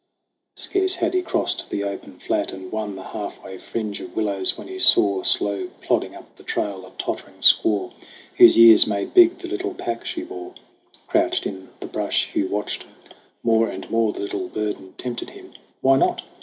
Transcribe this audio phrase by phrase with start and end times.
[0.55, 4.57] Scarce had he crossed the open flat, and won The half way fringe of willows,
[4.57, 7.91] when he saw, Slow plodding up the trail, a tottering squaw
[8.37, 10.55] Whose years made big the little pack she bore.
[11.05, 12.95] Crouched in the brush Hugh watched her.
[13.43, 15.53] More and more The little burden tempted him.
[15.81, 16.23] Why not